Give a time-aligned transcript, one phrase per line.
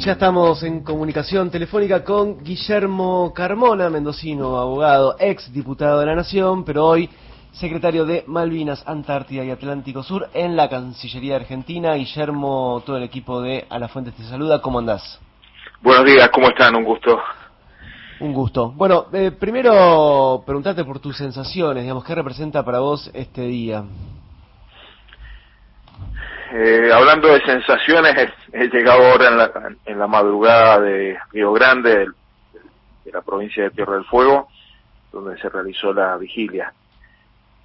[0.00, 6.64] Ya estamos en comunicación telefónica con Guillermo Carmona, mendocino, abogado, ex diputado de la Nación,
[6.64, 7.10] pero hoy
[7.52, 11.96] secretario de Malvinas, Antártida y Atlántico Sur en la Cancillería Argentina.
[11.96, 14.62] Guillermo, todo el equipo de A la Fuente te saluda.
[14.62, 15.20] ¿Cómo andás?
[15.82, 16.74] Buenos días, ¿cómo están?
[16.76, 17.18] Un gusto.
[18.20, 18.72] Un gusto.
[18.72, 23.84] Bueno, eh, primero preguntarte por tus sensaciones, digamos, ¿qué representa para vos este día?
[26.52, 32.08] Eh, hablando de sensaciones, he, llegado ahora en la, en la, madrugada de Río Grande,
[33.04, 34.48] de, la provincia de Tierra del Fuego,
[35.12, 36.72] donde se realizó la vigilia.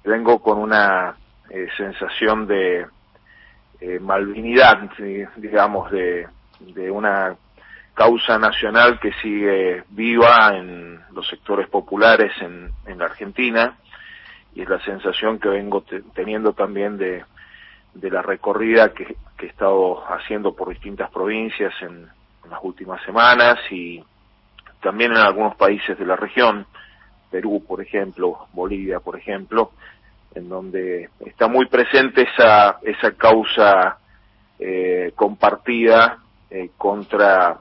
[0.04, 1.16] Vengo con una
[1.50, 2.86] eh, sensación de
[3.80, 4.88] eh, malvinidad,
[5.36, 6.28] digamos, de,
[6.88, 7.34] una
[7.92, 13.76] causa nacional que sigue viva en los sectores populares en, en la Argentina
[14.54, 17.24] y es la sensación que vengo teniendo también de
[18.00, 22.08] de la recorrida que, he estado haciendo por distintas provincias en,
[22.48, 24.00] las últimas semanas y
[24.80, 26.64] también en algunos países de la región,
[27.28, 29.72] Perú, por ejemplo, Bolivia, por ejemplo,
[30.32, 33.98] en donde está muy presente esa, esa causa
[34.60, 37.58] eh, compartida eh, contra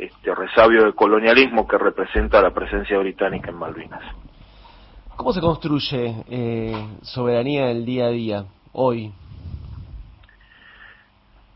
[0.00, 4.02] este resabio de colonialismo que representa la presencia británica en Malvinas.
[5.14, 9.12] ¿Cómo se construye eh, soberanía en el día a día, hoy?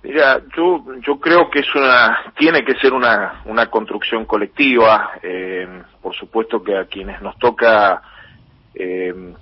[0.09, 5.11] Mira, yo, yo creo que es una, tiene que ser una, una construcción colectiva.
[5.23, 8.01] Eh, por supuesto que a quienes nos toca
[8.75, 9.35] eh,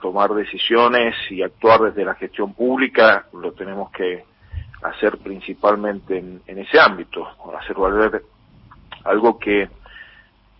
[0.00, 4.24] tomar decisiones y actuar desde la gestión pública, lo tenemos que
[4.84, 7.28] hacer principalmente en, en ese ámbito,
[7.58, 8.22] hacer valer
[9.02, 9.68] algo que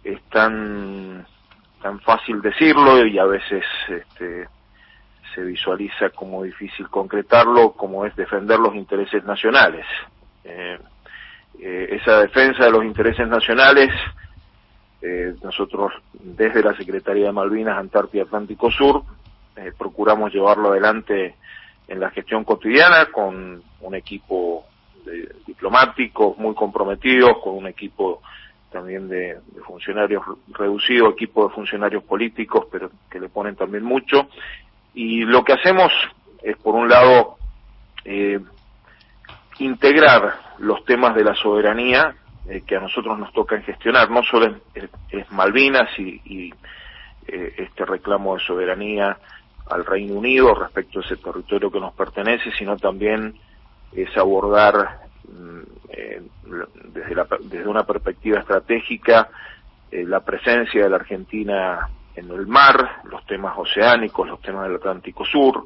[0.02, 1.24] es tan,
[1.80, 4.48] tan fácil decirlo y a veces este,
[5.34, 9.86] se visualiza como difícil concretarlo, como es defender los intereses nacionales.
[10.44, 10.78] Eh,
[11.60, 13.90] eh, esa defensa de los intereses nacionales,
[15.00, 19.02] eh, nosotros desde la Secretaría de Malvinas, Antártida Atlántico Sur,
[19.76, 21.36] procuramos llevarlo adelante
[21.86, 24.64] en la gestión cotidiana con un equipo
[25.04, 28.22] de diplomáticos muy comprometidos, con un equipo
[28.70, 34.28] también de, de, funcionarios reducido, equipo de funcionarios políticos, pero que le ponen también mucho,
[34.94, 35.92] y lo que hacemos
[36.42, 37.36] es, por un lado,
[38.04, 38.40] eh,
[39.58, 42.14] integrar los temas de la soberanía
[42.48, 46.52] eh, que a nosotros nos toca gestionar, no solo es, Malvinas y,
[47.26, 49.16] eh, este reclamo de soberanía
[49.70, 53.34] al Reino Unido respecto a ese territorio que nos pertenece, sino también
[53.92, 55.60] es abordar mm,
[56.92, 59.30] desde, desde una perspectiva estratégica
[59.92, 65.24] la presencia de la Argentina en el mar, los temas oceánicos, los temas del Atlántico
[65.24, 65.64] Sur,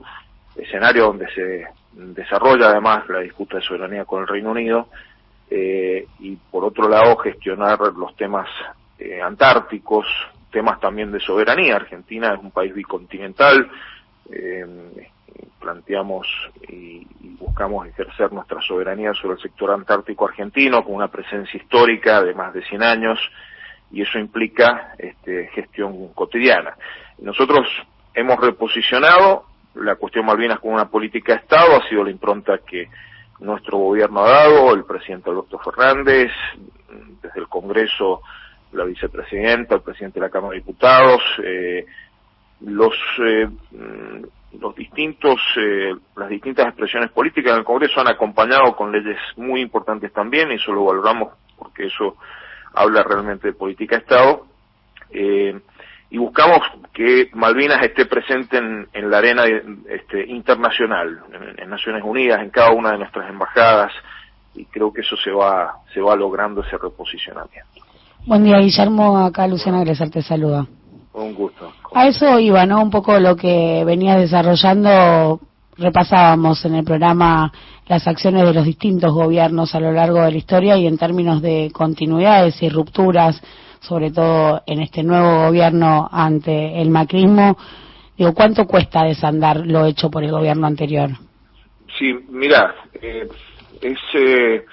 [0.54, 4.88] escenario donde se desarrolla además la disputa de soberanía con el Reino Unido,
[5.50, 8.48] eh, y por otro lado gestionar los temas
[8.98, 10.06] eh, antárticos,
[10.50, 11.76] temas también de soberanía.
[11.76, 13.70] Argentina es un país bicontinental,
[14.30, 15.10] eh,
[15.60, 16.26] planteamos
[16.68, 22.22] y, y, buscamos ejercer nuestra soberanía sobre el sector antártico argentino con una presencia histórica
[22.22, 23.18] de más de 100 años
[23.90, 26.76] y eso implica este, gestión cotidiana.
[27.18, 27.66] Nosotros
[28.14, 32.88] hemos reposicionado la cuestión Malvinas como una política de Estado, ha sido la impronta que
[33.40, 36.30] nuestro gobierno ha dado, el presidente Alberto Fernández,
[37.22, 38.22] desde el Congreso
[38.72, 41.86] la vicepresidenta, el presidente de la Cámara de Diputados, eh,
[42.60, 42.94] los
[43.24, 43.48] eh,
[44.60, 49.60] los distintos eh, las distintas expresiones políticas en el Congreso han acompañado con leyes muy
[49.60, 52.16] importantes también y eso lo valoramos porque eso
[52.76, 54.46] habla realmente de política de Estado,
[55.10, 55.58] eh,
[56.10, 56.60] y buscamos
[56.92, 59.44] que Malvinas esté presente en, en la arena
[59.88, 61.20] este, internacional,
[61.58, 63.92] en, Naciones Unidas, en cada una de nuestras embajadas,
[64.54, 67.82] y creo que eso se va, se va logrando ese reposicionamiento.
[68.24, 69.18] Buen día, Guillermo.
[69.18, 70.66] Acá Luciana Gresar te saluda.
[71.12, 71.72] Un gusto.
[71.94, 72.82] A eso iba, ¿no?
[72.82, 75.40] Un poco lo que venías desarrollando
[75.78, 77.52] repasábamos en el programa
[77.86, 81.40] las acciones de los distintos gobiernos a lo largo de la historia y en términos
[81.42, 83.40] de continuidades y rupturas,
[83.80, 87.56] sobre todo en este nuevo gobierno ante el macrismo,
[88.16, 91.10] digo, ¿cuánto cuesta desandar lo hecho por el gobierno anterior?
[91.98, 93.28] Sí, mira, eh,
[93.80, 94.64] es, eh,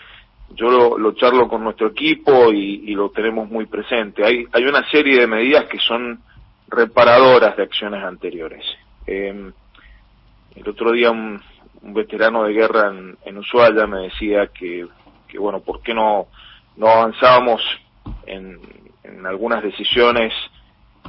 [0.55, 4.25] yo lo, lo, charlo con nuestro equipo y, lo tenemos muy presente.
[4.25, 6.19] Hay, hay una serie de medidas que son
[6.67, 8.65] reparadoras de acciones anteriores.
[9.05, 9.51] Eh,
[10.55, 11.41] el otro día un,
[11.81, 14.87] veterano de guerra en, en, Ushuaia me decía que,
[15.27, 16.27] que bueno, ¿por qué no,
[16.77, 17.61] no avanzábamos
[18.25, 18.59] en,
[19.03, 20.33] en algunas decisiones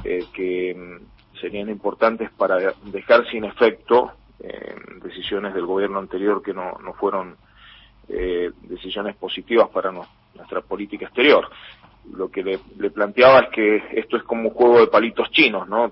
[0.03, 6.53] eh, que mm, serían importantes para dejar sin efecto eh, decisiones del gobierno anterior que
[6.53, 7.37] no, no fueron
[8.09, 11.49] eh, decisiones positivas para nuestra política exterior.
[12.13, 15.91] Lo que le, planteaba es que esto es como un juego de palitos chinos, ¿no?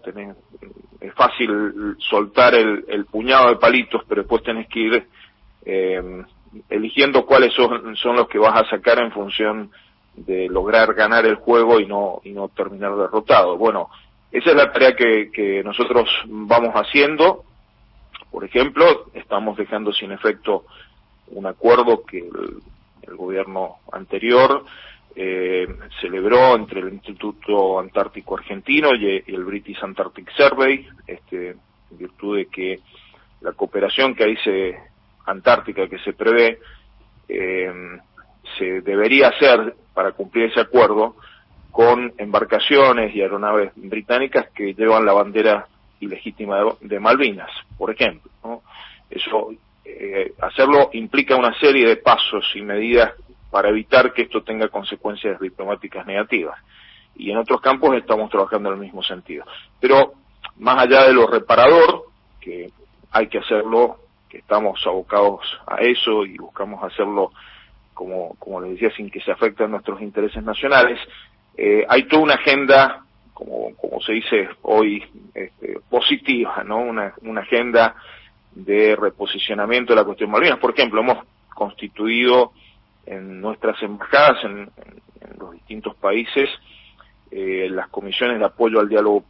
[1.14, 5.08] Es fácil soltar el, puñado de palitos, pero después tenés que ir
[5.66, 6.24] eh,
[6.70, 9.72] eligiendo cuáles son, son los que vas a sacar en función
[10.16, 13.58] de lograr ganar el juego y no, y no terminar derrotado.
[13.58, 13.90] Bueno,
[14.32, 17.44] esa es la tarea que, que nosotros vamos haciendo.
[18.32, 20.66] Por ejemplo, estamos dejando sin efecto
[21.28, 22.62] un acuerdo que el,
[23.16, 24.64] gobierno anterior
[25.16, 25.68] eh,
[26.02, 32.46] celebró entre el Instituto Antártico Argentino y, el British Antarctic Survey, este, en virtud de
[32.48, 32.80] que
[33.42, 34.78] la cooperación que ahí se
[35.26, 36.60] antártica que se prevé
[37.28, 37.72] eh,
[38.58, 41.16] se debería hacer para cumplir ese acuerdo
[41.72, 45.68] con embarcaciones y aeronaves británicas que llevan la bandera
[46.00, 48.32] ilegítima de, Malvinas, por ejemplo.
[49.10, 49.54] Eso,
[49.86, 53.14] eh, hacerlo implica una serie de pasos y medidas
[53.54, 56.60] para evitar que esto tenga consecuencias diplomáticas negativas.
[57.16, 59.46] Y en otros campos estamos trabajando en el mismo sentido.
[59.80, 60.14] Pero
[60.58, 62.06] más allá de lo reparador,
[62.42, 62.72] que
[63.12, 67.32] hay que hacerlo, que estamos abocados a eso y buscamos hacerlo
[67.94, 71.00] como, como les decía, sin que se afecten nuestros intereses nacionales.
[71.56, 75.04] Eh, hay toda una agenda, como, como se dice hoy,
[75.36, 76.80] este, positiva, ¿no?
[76.80, 77.94] Una, una agenda
[78.50, 80.58] de reposicionamiento de la cuestión Malvinas.
[80.58, 81.24] Por ejemplo, hemos
[81.54, 82.54] constituido
[83.06, 84.70] en nuestras embajadas en,
[85.40, 86.50] los distintos países
[87.32, 89.24] eh, las comisiones de apoyo al diálogo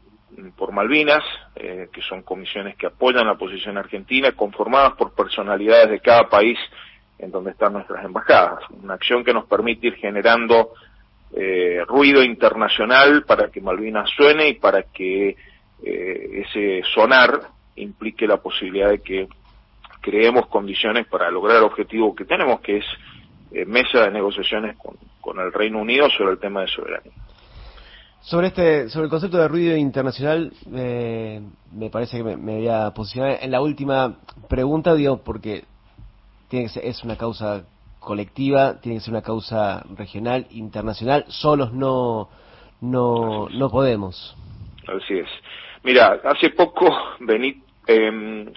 [0.57, 1.23] por Malvinas,
[1.55, 6.57] eh, que son comisiones que apoyan la posición argentina, conformadas por personalidades de cada país
[7.19, 8.59] en donde están nuestras embajadas.
[8.71, 10.71] Una acción que nos permite ir generando
[11.35, 15.35] eh, ruido internacional para que Malvinas suene y para que
[15.83, 17.39] eh, ese sonar
[17.75, 19.27] implique la posibilidad de que
[20.01, 22.85] creemos condiciones para lograr el objetivo que tenemos, que es
[23.53, 27.13] eh, mesa de negociaciones con, con el Reino Unido sobre el tema de soberanía.
[28.21, 31.41] Sobre este, sobre el concepto de ruido internacional, eh,
[31.73, 34.17] me parece que me, me, voy a posicionar en la última
[34.47, 35.65] pregunta, digo, porque
[36.51, 37.65] es una causa
[37.99, 42.29] colectiva, tiene que ser una causa regional, internacional, solos no,
[42.81, 44.35] no, no podemos.
[44.87, 45.29] Así es.
[45.83, 46.85] Mira, hace poco
[47.21, 48.53] vení, eh,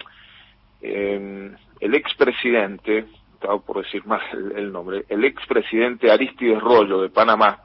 [0.81, 3.05] eh, el expresidente,
[3.65, 7.59] por decir más el, nombre, el expresidente Aristides Rollo de Panamá,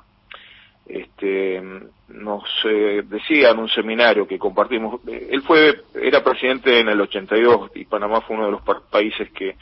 [0.87, 1.62] este,
[2.08, 7.70] nos eh, decía en un seminario que compartimos, él fue, era presidente en el 82
[7.75, 9.56] y Panamá fue uno de los países que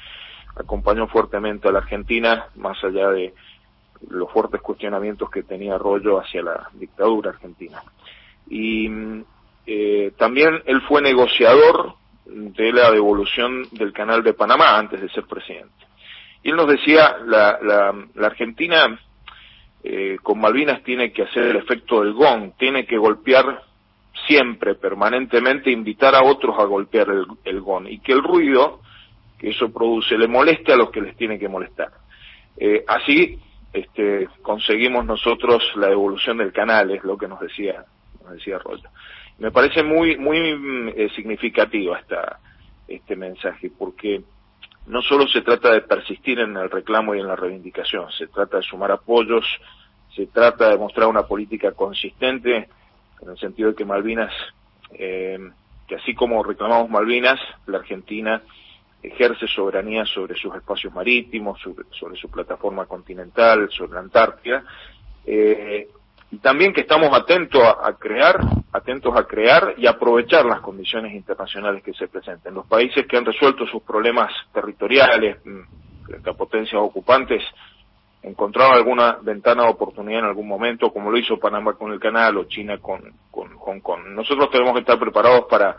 [0.57, 3.35] acompañó fuertemente a la Argentina, más allá de
[4.09, 7.83] los fuertes cuestionamientos que tenía Rollo hacia la dictadura argentina.
[8.49, 8.89] Y
[9.67, 11.95] eh, también él fue negociador
[12.25, 15.90] de la devolución del canal de Panamá antes de ser presidente.
[16.51, 18.99] Él nos decía, la, la, Argentina
[19.85, 23.63] eh, con Malvinas tiene que hacer el efecto del gong, tiene que golpear
[24.27, 28.81] siempre, permanentemente, invitar a otros a golpear el, el gong, y que el ruido
[29.39, 31.91] que eso produce, le moleste a los que les tiene que molestar.
[32.59, 33.39] Eh, así
[33.73, 37.85] este, conseguimos nosotros la devolución del canal, es lo que nos decía,
[38.23, 38.89] nos decía Rollo.
[39.39, 42.39] Me parece muy, muy eh, significativo esta,
[42.87, 44.23] este mensaje, porque
[44.87, 48.59] no solo se trata de persistir en el reclamo y en la reivindicación, se trata
[48.59, 49.45] de sumar apoyos,
[50.15, 52.69] se trata de mostrar una política consistente
[53.21, 54.33] en el sentido de que Malvinas,
[54.93, 55.39] eh,
[55.87, 58.43] que así como reclamamos Malvinas, la Argentina
[59.03, 64.65] ejerce soberanía sobre sus espacios marítimos, sobre, su plataforma continental, sobre la Antártida,
[65.25, 65.89] eh,
[66.33, 68.39] y también que estamos atentos a, crear,
[68.73, 72.55] atentos a crear y aprovechar las condiciones internacionales que se presenten.
[72.55, 77.43] Los países que han resuelto sus problemas territoriales mm, frente a potencias ocupantes
[78.23, 82.37] encontraron alguna ventana de oportunidad en algún momento, como lo hizo Panamá con el canal
[82.37, 84.03] o China con, Hong Kong.
[84.09, 85.77] Nosotros tenemos que estar preparados para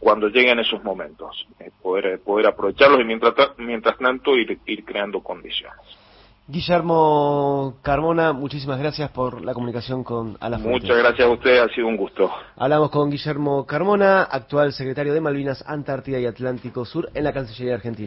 [0.00, 6.05] cuando lleguen esos momentos, eh, poder, poder aprovecharlos y mientras, mientras tanto ir creando condiciones.
[6.48, 11.66] Guillermo Carmona, muchísimas gracias por la comunicación con A la Muchas gracias a usted, ha
[11.74, 12.30] sido un gusto.
[12.54, 17.74] Hablamos con Guillermo Carmona, actual secretario de Malvinas, Antártida y Atlántico Sur en la Cancillería
[17.74, 18.04] Argentina.